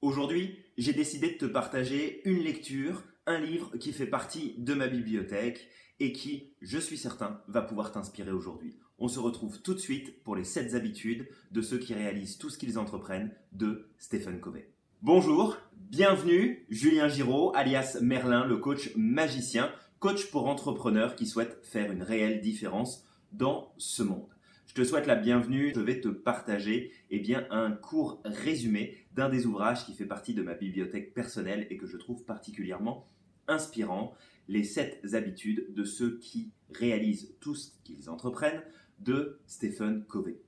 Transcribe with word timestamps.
Aujourd'hui, 0.00 0.56
j'ai 0.76 0.92
décidé 0.92 1.32
de 1.32 1.38
te 1.38 1.44
partager 1.44 2.22
une 2.24 2.38
lecture, 2.38 3.02
un 3.26 3.40
livre 3.40 3.76
qui 3.78 3.92
fait 3.92 4.06
partie 4.06 4.54
de 4.56 4.72
ma 4.72 4.86
bibliothèque 4.86 5.68
et 5.98 6.12
qui, 6.12 6.52
je 6.60 6.78
suis 6.78 6.96
certain, 6.96 7.42
va 7.48 7.62
pouvoir 7.62 7.90
t'inspirer 7.90 8.30
aujourd'hui. 8.30 8.76
On 9.00 9.08
se 9.08 9.18
retrouve 9.18 9.60
tout 9.60 9.74
de 9.74 9.80
suite 9.80 10.22
pour 10.22 10.36
les 10.36 10.44
7 10.44 10.74
habitudes 10.74 11.28
de 11.50 11.62
ceux 11.62 11.78
qui 11.78 11.94
réalisent 11.94 12.38
tout 12.38 12.48
ce 12.48 12.58
qu'ils 12.58 12.78
entreprennent 12.78 13.34
de 13.50 13.88
Stephen 13.98 14.38
Covey. 14.38 14.70
Bonjour, 15.02 15.56
bienvenue, 15.90 16.64
Julien 16.70 17.08
Giraud, 17.08 17.52
alias 17.56 17.98
Merlin, 18.00 18.46
le 18.46 18.58
coach 18.58 18.92
magicien, 18.94 19.68
coach 19.98 20.30
pour 20.30 20.46
entrepreneurs 20.46 21.16
qui 21.16 21.26
souhaitent 21.26 21.58
faire 21.64 21.90
une 21.90 22.04
réelle 22.04 22.40
différence 22.40 23.04
dans 23.32 23.74
ce 23.78 24.04
monde. 24.04 24.28
Je 24.68 24.74
te 24.74 24.84
souhaite 24.84 25.06
la 25.06 25.16
bienvenue. 25.16 25.72
Je 25.74 25.80
vais 25.80 25.98
te 26.00 26.08
partager 26.08 26.92
eh 27.10 27.34
un 27.50 27.72
court 27.72 28.20
résumé 28.24 28.98
d'un 29.14 29.30
des 29.30 29.46
ouvrages 29.46 29.86
qui 29.86 29.94
fait 29.94 30.04
partie 30.04 30.34
de 30.34 30.42
ma 30.42 30.54
bibliothèque 30.54 31.14
personnelle 31.14 31.66
et 31.70 31.78
que 31.78 31.86
je 31.86 31.96
trouve 31.96 32.22
particulièrement 32.24 33.06
inspirant. 33.48 34.14
Les 34.46 34.64
7 34.64 35.14
habitudes 35.14 35.72
de 35.72 35.84
ceux 35.84 36.18
qui 36.18 36.52
réalisent 36.70 37.34
tout 37.40 37.54
ce 37.54 37.70
qu'ils 37.82 38.10
entreprennent 38.10 38.62
de 39.00 39.40
Stephen 39.46 40.04
Covey. 40.04 40.38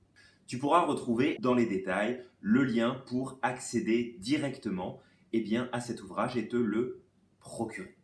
Tu 0.45 0.59
pourras 0.59 0.85
retrouver 0.85 1.37
dans 1.39 1.55
les 1.55 1.65
détails 1.65 2.23
le 2.41 2.63
lien 2.63 3.01
pour 3.07 3.39
accéder 3.41 4.17
directement 4.19 5.01
eh 5.33 5.57
à 5.71 5.79
cet 5.79 6.03
ouvrage 6.03 6.37
et 6.37 6.47
te 6.47 6.57
le 6.57 7.01
procurer. 7.39 7.97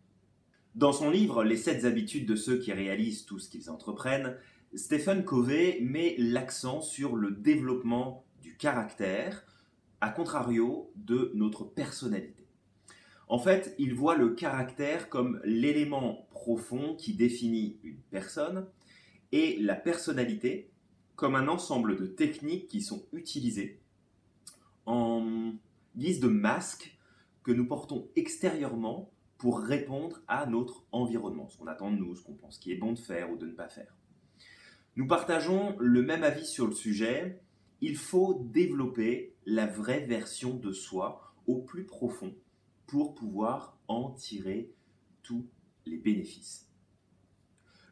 Dans 0.73 0.93
son 0.93 1.09
livre 1.09 1.43
Les 1.43 1.57
7 1.57 1.85
habitudes 1.85 2.27
de 2.27 2.35
ceux 2.35 2.57
qui 2.57 2.73
réalisent 2.73 3.25
tout 3.25 3.39
ce 3.39 3.49
qu'ils 3.49 3.69
entreprennent, 3.69 4.35
Stephen 4.73 5.23
Covey 5.23 5.79
met 5.81 6.15
l'accent 6.17 6.81
sur 6.81 7.15
le 7.15 7.31
développement 7.31 8.25
du 8.41 8.55
caractère, 8.57 9.45
à 10.01 10.09
contrario 10.09 10.91
de 10.95 11.31
notre 11.35 11.63
personnalité. 11.63 12.45
En 13.29 13.39
fait, 13.39 13.75
il 13.77 13.93
voit 13.93 14.15
le 14.15 14.35
caractère 14.35 15.09
comme 15.09 15.41
l'élément 15.43 16.27
profond 16.31 16.95
qui 16.95 17.13
définit 17.13 17.79
une 17.83 18.01
personne 18.09 18.67
et 19.31 19.57
la 19.59 19.75
personnalité 19.75 20.69
comme 21.15 21.35
un 21.35 21.47
ensemble 21.47 21.97
de 21.97 22.05
techniques 22.05 22.67
qui 22.67 22.81
sont 22.81 23.05
utilisées 23.11 23.81
en 24.85 25.53
guise 25.95 26.19
de 26.19 26.27
masque 26.27 26.97
que 27.43 27.51
nous 27.51 27.65
portons 27.65 28.07
extérieurement 28.15 29.11
pour 29.37 29.59
répondre 29.59 30.21
à 30.27 30.45
notre 30.45 30.85
environnement, 30.91 31.47
ce 31.47 31.57
qu'on 31.57 31.67
attend 31.67 31.91
de 31.91 31.97
nous, 31.97 32.15
ce 32.15 32.23
qu'on 32.23 32.33
pense 32.33 32.59
qui 32.59 32.71
est 32.71 32.77
bon 32.77 32.93
de 32.93 32.99
faire 32.99 33.31
ou 33.31 33.37
de 33.37 33.45
ne 33.45 33.53
pas 33.53 33.69
faire. 33.69 33.97
Nous 34.97 35.05
partageons 35.05 35.77
le 35.79 36.01
même 36.01 36.23
avis 36.23 36.47
sur 36.47 36.65
le 36.65 36.73
sujet. 36.73 37.39
Il 37.81 37.97
faut 37.97 38.47
développer 38.51 39.35
la 39.45 39.67
vraie 39.67 39.99
version 39.99 40.55
de 40.55 40.71
soi 40.71 41.35
au 41.45 41.61
plus 41.61 41.85
profond 41.85 42.35
pour 42.87 43.13
pouvoir 43.13 43.77
en 43.87 44.09
tirer 44.09 44.71
tous 45.21 45.47
les 45.85 45.97
bénéfices. 45.97 46.67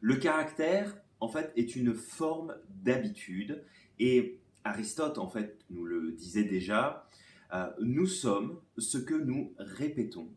Le 0.01 0.15
caractère, 0.15 0.97
en 1.19 1.27
fait, 1.27 1.53
est 1.55 1.75
une 1.75 1.93
forme 1.93 2.55
d'habitude 2.69 3.63
et 3.99 4.39
Aristote, 4.63 5.19
en 5.19 5.29
fait, 5.29 5.59
nous 5.69 5.85
le 5.85 6.11
disait 6.11 6.43
déjà, 6.43 7.07
euh, 7.53 7.69
nous 7.81 8.07
sommes 8.07 8.59
ce 8.79 8.97
que 8.97 9.13
nous 9.13 9.53
répétons 9.59 10.27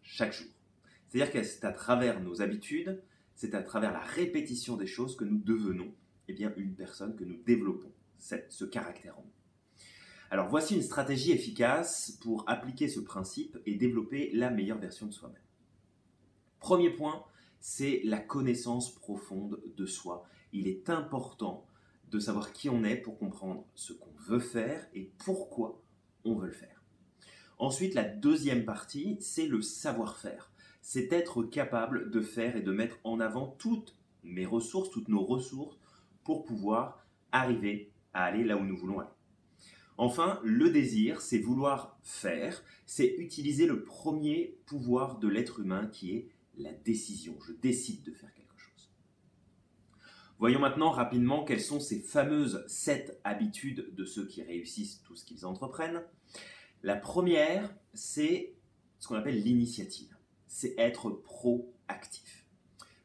chaque 0.00 0.32
jour. 0.32 0.48
C'est-à-dire 1.08 1.30
que 1.34 1.42
c'est 1.42 1.66
à 1.66 1.72
travers 1.72 2.18
nos 2.22 2.40
habitudes, 2.40 3.02
c'est 3.42 3.56
à 3.56 3.62
travers 3.64 3.92
la 3.92 3.98
répétition 3.98 4.76
des 4.76 4.86
choses 4.86 5.16
que 5.16 5.24
nous 5.24 5.38
devenons 5.38 5.92
eh 6.28 6.32
bien, 6.32 6.54
une 6.56 6.76
personne, 6.76 7.16
que 7.16 7.24
nous 7.24 7.42
développons 7.44 7.90
ce 8.16 8.64
caractère 8.64 9.18
en 9.18 9.22
nous. 9.22 9.32
Alors 10.30 10.48
voici 10.48 10.76
une 10.76 10.82
stratégie 10.82 11.32
efficace 11.32 12.16
pour 12.20 12.48
appliquer 12.48 12.86
ce 12.86 13.00
principe 13.00 13.58
et 13.66 13.74
développer 13.74 14.30
la 14.32 14.50
meilleure 14.50 14.78
version 14.78 15.06
de 15.06 15.12
soi-même. 15.12 15.42
Premier 16.60 16.90
point, 16.90 17.24
c'est 17.58 18.02
la 18.04 18.20
connaissance 18.20 18.94
profonde 18.94 19.60
de 19.76 19.86
soi. 19.86 20.24
Il 20.52 20.68
est 20.68 20.88
important 20.88 21.66
de 22.12 22.20
savoir 22.20 22.52
qui 22.52 22.70
on 22.70 22.84
est 22.84 22.96
pour 22.96 23.18
comprendre 23.18 23.66
ce 23.74 23.92
qu'on 23.92 24.14
veut 24.18 24.38
faire 24.38 24.86
et 24.94 25.10
pourquoi 25.18 25.82
on 26.24 26.36
veut 26.36 26.46
le 26.46 26.52
faire. 26.52 26.84
Ensuite, 27.58 27.94
la 27.94 28.04
deuxième 28.04 28.64
partie, 28.64 29.16
c'est 29.20 29.48
le 29.48 29.62
savoir-faire 29.62 30.51
c'est 30.82 31.12
être 31.12 31.44
capable 31.44 32.10
de 32.10 32.20
faire 32.20 32.56
et 32.56 32.60
de 32.60 32.72
mettre 32.72 32.98
en 33.04 33.20
avant 33.20 33.46
toutes 33.58 33.96
mes 34.24 34.44
ressources, 34.44 34.90
toutes 34.90 35.08
nos 35.08 35.24
ressources 35.24 35.78
pour 36.24 36.44
pouvoir 36.44 37.06
arriver 37.30 37.92
à 38.12 38.24
aller 38.24 38.44
là 38.44 38.56
où 38.56 38.64
nous 38.64 38.76
voulons 38.76 38.98
aller. 38.98 39.08
Enfin, 39.96 40.40
le 40.42 40.70
désir, 40.70 41.20
c'est 41.20 41.38
vouloir 41.38 41.98
faire, 42.02 42.62
c'est 42.84 43.14
utiliser 43.18 43.66
le 43.66 43.84
premier 43.84 44.58
pouvoir 44.66 45.18
de 45.18 45.28
l'être 45.28 45.60
humain 45.60 45.86
qui 45.86 46.16
est 46.16 46.28
la 46.56 46.72
décision. 46.72 47.38
Je 47.46 47.52
décide 47.52 48.02
de 48.02 48.12
faire 48.12 48.32
quelque 48.34 48.58
chose. 48.58 48.90
Voyons 50.38 50.58
maintenant 50.58 50.90
rapidement 50.90 51.44
quelles 51.44 51.60
sont 51.60 51.78
ces 51.78 52.00
fameuses 52.00 52.64
sept 52.66 53.20
habitudes 53.22 53.94
de 53.94 54.04
ceux 54.04 54.26
qui 54.26 54.42
réussissent 54.42 55.02
tout 55.02 55.14
ce 55.14 55.24
qu'ils 55.24 55.46
entreprennent. 55.46 56.02
La 56.82 56.96
première, 56.96 57.72
c'est 57.94 58.54
ce 58.98 59.06
qu'on 59.06 59.14
appelle 59.14 59.40
l'initiative 59.40 60.16
c'est 60.52 60.74
être 60.76 61.08
proactif. 61.08 62.46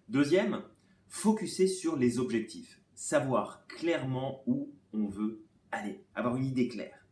Deuxième, 0.09 0.63
focuser 1.07 1.67
sur 1.67 1.95
les 1.95 2.19
objectifs, 2.19 2.81
savoir 2.93 3.65
clairement 3.67 4.43
où 4.47 4.73
on 4.91 5.07
veut 5.07 5.45
aller, 5.71 6.03
avoir 6.13 6.35
une 6.35 6.43
idée 6.43 6.67
claire. 6.67 7.07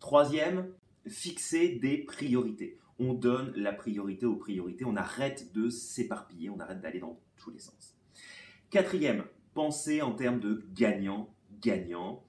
Troisième, 0.00 0.72
fixer 1.06 1.68
des 1.68 1.98
priorités. 1.98 2.78
On 2.98 3.12
donne 3.12 3.52
la 3.54 3.74
priorité 3.74 4.24
aux 4.24 4.36
priorités, 4.36 4.86
on 4.86 4.96
arrête 4.96 5.52
de 5.52 5.68
s'éparpiller, 5.68 6.48
on 6.48 6.58
arrête 6.58 6.80
d'aller 6.80 7.00
dans 7.00 7.20
tous 7.36 7.50
les 7.50 7.58
sens. 7.58 7.98
Quatrième, 8.70 9.26
penser 9.52 10.00
en 10.00 10.14
termes 10.14 10.40
de 10.40 10.66
gagnant-gagnant. 10.72 12.24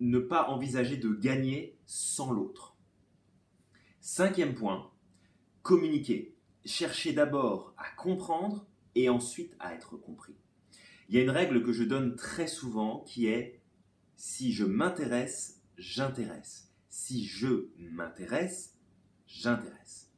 Ne 0.00 0.18
pas 0.18 0.48
envisager 0.48 0.96
de 0.96 1.14
gagner 1.14 1.78
sans 1.86 2.32
l'autre. 2.32 2.76
Cinquième 4.00 4.56
point, 4.56 4.90
communiquer 5.62 6.35
chercher 6.66 7.12
d'abord 7.12 7.74
à 7.78 7.88
comprendre 7.96 8.66
et 8.94 9.08
ensuite 9.08 9.54
à 9.58 9.74
être 9.74 9.96
compris. 9.96 10.34
Il 11.08 11.14
y 11.14 11.18
a 11.18 11.22
une 11.22 11.30
règle 11.30 11.62
que 11.62 11.72
je 11.72 11.84
donne 11.84 12.16
très 12.16 12.46
souvent 12.46 13.00
qui 13.00 13.26
est 13.26 13.60
si 14.16 14.52
je 14.52 14.64
m'intéresse, 14.64 15.62
j'intéresse. 15.78 16.72
Si 16.88 17.26
je 17.26 17.68
m'intéresse, 17.78 18.74
j'intéresse. 19.26 20.10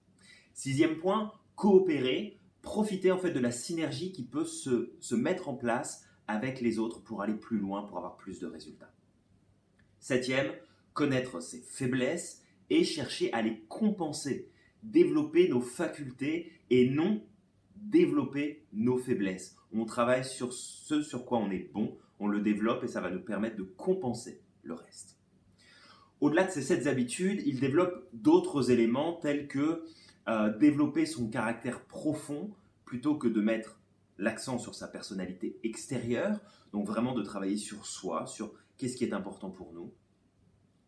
Sixième 0.54 0.96
point, 0.96 1.32
coopérer, 1.56 2.38
profiter 2.62 3.12
en 3.12 3.18
fait 3.18 3.32
de 3.32 3.40
la 3.40 3.50
synergie 3.50 4.12
qui 4.12 4.24
peut 4.24 4.44
se, 4.44 4.92
se 5.00 5.14
mettre 5.14 5.48
en 5.48 5.54
place 5.54 6.04
avec 6.26 6.60
les 6.60 6.78
autres 6.78 7.02
pour 7.02 7.22
aller 7.22 7.34
plus 7.34 7.58
loin, 7.58 7.82
pour 7.82 7.98
avoir 7.98 8.16
plus 8.16 8.38
de 8.38 8.46
résultats. 8.46 8.92
Septième, 10.00 10.52
connaître 10.94 11.40
ses 11.40 11.60
faiblesses 11.60 12.42
et 12.70 12.84
chercher 12.84 13.32
à 13.32 13.42
les 13.42 13.60
compenser 13.68 14.50
développer 14.82 15.48
nos 15.48 15.60
facultés 15.60 16.52
et 16.70 16.88
non 16.88 17.22
développer 17.76 18.64
nos 18.72 18.98
faiblesses. 18.98 19.56
On 19.72 19.84
travaille 19.84 20.24
sur 20.24 20.52
ce 20.52 21.02
sur 21.02 21.24
quoi 21.24 21.38
on 21.38 21.50
est 21.50 21.70
bon, 21.72 21.96
on 22.18 22.26
le 22.26 22.40
développe 22.40 22.84
et 22.84 22.88
ça 22.88 23.00
va 23.00 23.10
nous 23.10 23.20
permettre 23.20 23.56
de 23.56 23.62
compenser 23.62 24.40
le 24.62 24.74
reste. 24.74 25.16
Au-delà 26.20 26.44
de 26.44 26.50
ces 26.50 26.62
sept 26.62 26.86
habitudes, 26.86 27.42
il 27.46 27.60
développe 27.60 28.08
d'autres 28.12 28.70
éléments 28.70 29.14
tels 29.14 29.46
que 29.46 29.84
euh, 30.28 30.56
développer 30.58 31.06
son 31.06 31.28
caractère 31.28 31.84
profond 31.84 32.50
plutôt 32.84 33.16
que 33.16 33.28
de 33.28 33.40
mettre 33.40 33.78
l'accent 34.18 34.58
sur 34.58 34.74
sa 34.74 34.88
personnalité 34.88 35.58
extérieure, 35.62 36.40
donc 36.72 36.86
vraiment 36.86 37.14
de 37.14 37.22
travailler 37.22 37.56
sur 37.56 37.86
soi, 37.86 38.26
sur 38.26 38.52
qu'est-ce 38.76 38.96
qui 38.96 39.04
est 39.04 39.12
important 39.12 39.50
pour 39.50 39.72
nous. 39.72 39.92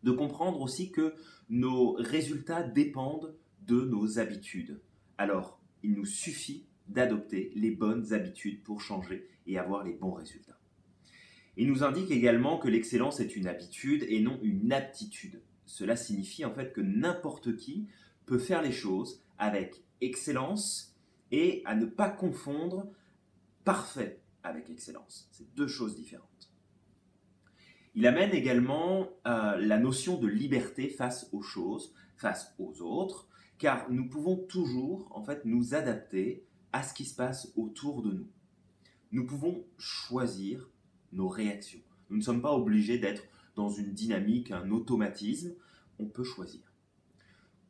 De 0.03 0.11
comprendre 0.11 0.59
aussi 0.59 0.91
que 0.91 1.13
nos 1.49 1.93
résultats 1.93 2.63
dépendent 2.63 3.33
de 3.61 3.81
nos 3.81 4.19
habitudes. 4.19 4.81
Alors, 5.17 5.61
il 5.83 5.93
nous 5.93 6.05
suffit 6.05 6.65
d'adopter 6.87 7.51
les 7.55 7.71
bonnes 7.71 8.13
habitudes 8.13 8.63
pour 8.63 8.81
changer 8.81 9.27
et 9.47 9.57
avoir 9.57 9.83
les 9.83 9.93
bons 9.93 10.13
résultats. 10.13 10.59
Il 11.57 11.67
nous 11.67 11.83
indique 11.83 12.11
également 12.11 12.57
que 12.57 12.67
l'excellence 12.67 13.19
est 13.19 13.35
une 13.35 13.47
habitude 13.47 14.05
et 14.07 14.21
non 14.21 14.39
une 14.41 14.71
aptitude. 14.71 15.41
Cela 15.65 15.95
signifie 15.95 16.45
en 16.45 16.53
fait 16.53 16.73
que 16.73 16.81
n'importe 16.81 17.55
qui 17.57 17.87
peut 18.25 18.39
faire 18.39 18.61
les 18.61 18.71
choses 18.71 19.21
avec 19.37 19.83
excellence 19.99 20.95
et 21.31 21.61
à 21.65 21.75
ne 21.75 21.85
pas 21.85 22.09
confondre 22.09 22.89
parfait 23.63 24.21
avec 24.43 24.69
excellence. 24.69 25.29
C'est 25.31 25.53
deux 25.55 25.67
choses 25.67 25.95
différentes. 25.95 26.27
Il 27.93 28.07
amène 28.07 28.31
également 28.31 29.09
euh, 29.27 29.57
la 29.57 29.77
notion 29.77 30.17
de 30.17 30.27
liberté 30.27 30.87
face 30.87 31.29
aux 31.33 31.41
choses, 31.41 31.93
face 32.15 32.55
aux 32.57 32.81
autres, 32.81 33.27
car 33.61 33.91
nous 33.91 34.09
pouvons 34.09 34.37
toujours 34.37 35.07
en 35.11 35.21
fait 35.21 35.45
nous 35.45 35.75
adapter 35.75 36.43
à 36.73 36.81
ce 36.81 36.95
qui 36.95 37.05
se 37.05 37.15
passe 37.15 37.53
autour 37.55 38.01
de 38.01 38.11
nous. 38.11 38.27
Nous 39.11 39.23
pouvons 39.27 39.63
choisir 39.77 40.67
nos 41.13 41.29
réactions. 41.29 41.81
Nous 42.09 42.17
ne 42.17 42.23
sommes 42.23 42.41
pas 42.41 42.55
obligés 42.55 42.97
d'être 42.97 43.21
dans 43.55 43.69
une 43.69 43.93
dynamique, 43.93 44.49
un 44.49 44.71
automatisme, 44.71 45.53
on 45.99 46.07
peut 46.07 46.23
choisir. 46.23 46.73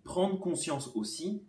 prendre 0.06 0.40
conscience 0.40 0.96
aussi 0.96 1.44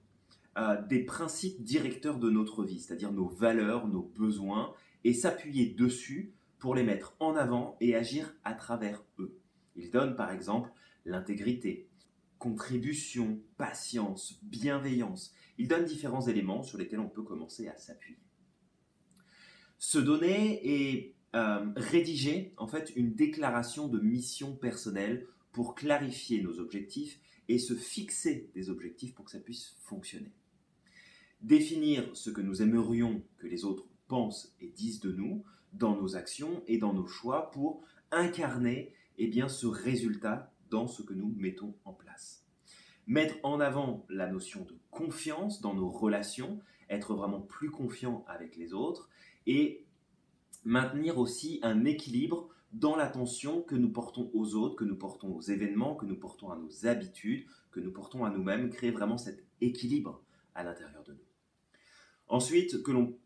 euh, 0.59 0.83
des 0.89 1.05
principes 1.05 1.63
directeurs 1.63 2.19
de 2.19 2.29
notre 2.29 2.65
vie, 2.65 2.81
c'est-à-dire 2.81 3.13
nos 3.13 3.29
valeurs, 3.29 3.87
nos 3.87 4.03
besoins, 4.03 4.75
et 5.05 5.15
s'appuyer 5.15 5.67
dessus 5.67 6.35
pour 6.59 6.75
les 6.75 6.83
mettre 6.83 7.15
en 7.21 7.37
avant 7.37 7.77
et 7.81 7.95
agir 7.95 8.35
à 8.43 8.55
travers 8.55 9.05
eux. 9.21 9.39
Il 9.77 9.93
donne 9.93 10.17
par 10.17 10.33
exemple 10.33 10.73
l'intégrité, 11.05 11.89
contribution, 12.43 13.41
patience, 13.57 14.41
bienveillance. 14.43 15.33
Il 15.59 15.69
donne 15.69 15.85
différents 15.85 16.27
éléments 16.27 16.65
sur 16.65 16.77
lesquels 16.77 16.99
on 16.99 17.09
peut 17.09 17.23
commencer 17.23 17.69
à 17.69 17.79
s'appuyer. 17.79 18.19
Se 19.79 20.01
donner 20.01 20.61
et 20.65 21.15
euh, 21.37 21.65
rédiger 21.77 22.53
en 22.57 22.67
fait 22.67 22.93
une 22.97 23.15
déclaration 23.15 23.87
de 23.87 24.01
mission 24.01 24.57
personnelle 24.57 25.29
pour 25.53 25.77
clarifier 25.77 26.43
nos 26.43 26.59
objectifs 26.59 27.21
et 27.47 27.61
se 27.61 27.75
fixer 27.75 28.51
des 28.57 28.71
objectifs 28.71 29.15
pour 29.15 29.27
que 29.27 29.31
ça 29.31 29.39
puisse 29.39 29.77
fonctionner. 29.79 30.33
Définir 31.43 32.11
ce 32.13 32.31
que 32.31 32.41
nous 32.41 32.61
aimerions 32.61 33.23
que 33.39 33.47
les 33.47 33.65
autres 33.65 33.87
pensent 34.09 34.53
et 34.61 34.67
disent 34.67 34.99
de 34.99 35.13
nous 35.13 35.45
dans 35.75 35.95
nos 35.95 36.17
actions 36.17 36.65
et 36.67 36.79
dans 36.79 36.93
nos 36.93 37.07
choix 37.07 37.53
pour 37.53 37.85
incarner 38.11 38.93
eh 39.17 39.29
bien, 39.29 39.49
ce 39.49 39.69
résultat 39.69 40.53
dans 40.73 40.89
ce 40.89 41.03
que 41.03 41.13
nous 41.13 41.33
mettons 41.37 41.75
en 41.85 41.93
place. 41.93 42.45
Mettre 43.07 43.37
en 43.43 43.61
avant 43.61 44.07
la 44.09 44.27
notion 44.27 44.65
de 44.65 44.75
confiance 44.91 45.61
dans 45.61 45.75
nos 45.75 45.91
relations, 45.91 46.61
être 46.89 47.15
vraiment 47.15 47.41
plus 47.41 47.71
confiant 47.71 48.25
avec 48.27 48.57
les 48.57 48.73
autres 48.73 49.11
et 49.47 49.85
maintenir 50.65 51.19
aussi 51.19 51.61
un 51.63 51.85
équilibre 51.85 52.49
dans 52.73 52.97
l'attention 52.97 53.61
que 53.61 53.75
nous 53.75 53.91
portons 53.91 54.31
aux 54.33 54.55
autres, 54.55 54.77
que 54.77 54.85
nous 54.85 54.97
portons 54.97 55.37
aux 55.37 55.43
événements, 55.43 55.95
que 55.95 56.07
nous 56.07 56.17
portons 56.17 56.51
à 56.51 56.57
nos 56.57 56.87
habitudes, 56.87 57.45
que 57.71 57.81
nous 57.81 57.93
portons 57.93 58.25
à 58.25 58.31
nous-mêmes, 58.31 58.71
créer 58.71 58.91
vraiment 58.91 59.19
cet 59.19 59.45
équilibre 59.61 60.23
à 60.55 60.65
l'intérieur 60.65 61.03
de 61.05 61.13
nous. 61.13 61.27
Ensuite, 62.29 62.83
que 62.83 62.93
l'on 62.93 63.19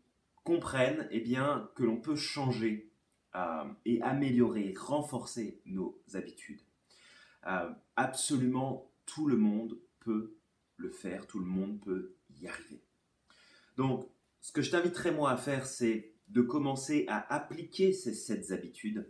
comprenne 0.43 1.07
eh 1.11 1.21
bien, 1.21 1.69
que 1.75 1.83
l'on 1.83 1.97
peut 1.97 2.17
changer 2.17 2.91
euh, 3.35 3.63
et 3.85 4.01
améliorer, 4.01 4.73
renforcer 4.77 5.61
nos 5.65 5.97
habitudes. 6.13 6.61
Euh, 7.47 7.69
absolument 7.95 8.91
tout 9.05 9.27
le 9.27 9.37
monde 9.37 9.79
peut 9.99 10.37
le 10.77 10.89
faire, 10.89 11.27
tout 11.27 11.39
le 11.39 11.45
monde 11.45 11.79
peut 11.79 12.15
y 12.39 12.47
arriver. 12.47 12.81
Donc, 13.77 14.07
ce 14.41 14.51
que 14.51 14.61
je 14.61 14.71
t'inviterai 14.71 15.11
moi 15.11 15.31
à 15.31 15.37
faire, 15.37 15.65
c'est 15.65 16.13
de 16.27 16.41
commencer 16.41 17.05
à 17.07 17.33
appliquer 17.33 17.93
ces 17.93 18.13
sept 18.13 18.51
habitudes 18.51 19.09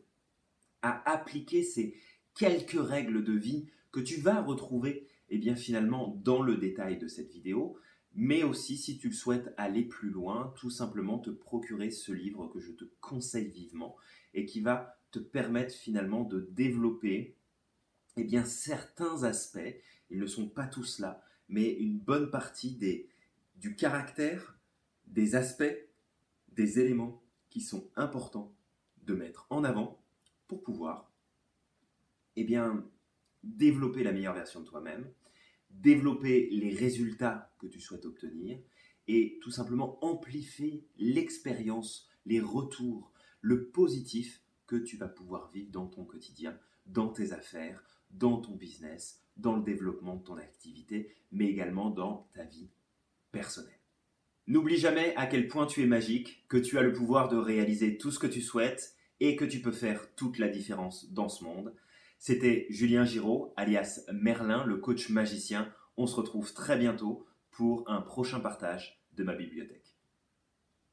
à 0.82 1.12
appliquer 1.12 1.64
ces 1.64 1.96
quelques 2.36 2.80
règles 2.80 3.24
de 3.24 3.34
vie 3.34 3.68
que 3.92 4.00
tu 4.00 4.20
vas 4.20 4.42
retrouver 4.42 5.08
eh 5.30 5.38
bien, 5.38 5.56
finalement 5.56 6.20
dans 6.24 6.42
le 6.42 6.56
détail 6.56 6.98
de 6.98 7.08
cette 7.08 7.32
vidéo, 7.32 7.78
mais 8.14 8.44
aussi 8.44 8.78
si 8.78 8.98
tu 8.98 9.10
le 9.10 9.14
souhaites 9.14 9.54
aller 9.58 9.84
plus 9.84 10.10
loin, 10.10 10.54
tout 10.58 10.70
simplement 10.70 11.20
te 11.20 11.30
procurer 11.30 11.92
ce 11.92 12.12
livre 12.12 12.48
que 12.48 12.60
je 12.60 12.72
te 12.72 12.86
conseille 13.02 13.50
vivement 13.50 13.96
et 14.34 14.46
qui 14.46 14.62
va 14.62 15.00
te 15.12 15.20
permettre 15.20 15.74
finalement 15.74 16.24
de 16.24 16.48
développer 16.52 17.37
eh 18.18 18.24
bien, 18.24 18.44
certains 18.44 19.24
aspects, 19.24 19.76
ils 20.10 20.20
ne 20.20 20.26
sont 20.26 20.50
pas 20.50 20.66
tous 20.66 21.00
là, 21.00 21.24
mais 21.50 21.72
une 21.72 22.00
bonne 22.00 22.30
partie 22.32 22.78
du 23.56 23.76
caractère, 23.76 24.60
des 25.06 25.36
aspects, 25.36 25.88
des 26.50 26.80
éléments 26.80 27.24
qui 27.50 27.62
sont 27.62 27.90
importants 27.96 28.56
de 29.04 29.14
mettre 29.14 29.46
en 29.50 29.64
avant 29.64 30.04
pour 30.48 30.64
pouvoir 30.64 31.12
eh 32.36 32.44
bien, 32.44 32.86
développer 33.44 34.04
la 34.04 34.12
meilleure 34.12 34.34
version 34.34 34.62
de 34.62 34.66
toi-même, 34.66 35.12
développer 35.70 36.50
les 36.52 36.74
résultats 36.74 37.54
que 37.60 37.68
tu 37.68 37.80
souhaites 37.80 38.06
obtenir 38.06 38.60
et 39.08 39.40
tout 39.42 39.52
simplement 39.52 40.04
amplifier 40.04 40.86
l'expérience, 40.98 42.10
les 42.26 42.42
retours, 42.42 43.14
le 43.42 43.68
positif 43.70 44.42
que 44.66 44.76
tu 44.76 44.98
vas 44.98 45.08
pouvoir 45.08 45.50
vivre 45.50 45.72
dans 45.72 45.88
ton 45.88 46.04
quotidien, 46.04 46.60
dans 46.86 47.10
tes 47.10 47.32
affaires, 47.32 47.84
dans 48.12 48.38
ton 48.38 48.54
business, 48.56 49.24
dans 49.36 49.56
le 49.56 49.64
développement 49.64 50.16
de 50.16 50.24
ton 50.24 50.38
activité, 50.38 51.16
mais 51.32 51.46
également 51.46 51.90
dans 51.90 52.30
ta 52.34 52.44
vie 52.44 52.70
personnelle. 53.32 53.74
N'oublie 54.48 54.78
jamais 54.78 55.14
à 55.18 55.28
quel 55.28 55.48
point 55.48 55.66
tu 55.66 55.84
es 55.84 55.86
magique, 55.86 56.46
que 56.48 56.58
tu 56.58 56.78
as 56.78 56.82
le 56.82 56.94
pouvoir 56.94 57.28
de 57.28 57.36
réaliser 57.36 57.98
tout 57.98 58.12
ce 58.12 58.20
que 58.20 58.28
tu 58.28 58.42
souhaites 58.42 58.96
et 59.20 59.36
que 59.36 59.46
tu 59.46 59.62
peux 59.62 59.72
faire 59.72 60.14
toute 60.16 60.40
la 60.40 60.48
différence 60.48 61.12
dans 61.12 61.28
ce 61.28 61.44
monde. 61.44 61.76
C'était 62.18 62.66
Julien 62.70 63.04
Giraud, 63.04 63.54
alias 63.58 64.02
Merlin, 64.14 64.64
le 64.66 64.78
coach 64.78 65.10
magicien. 65.10 65.72
On 65.98 66.08
se 66.08 66.16
retrouve 66.16 66.54
très 66.54 66.78
bientôt 66.78 67.26
pour 67.52 67.84
un 67.90 68.02
prochain 68.02 68.40
partage 68.40 69.04
de 69.14 69.24
ma 69.24 69.36
bibliothèque. 69.36 69.87